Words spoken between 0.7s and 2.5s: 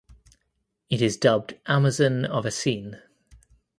It is dubbed "Amazon of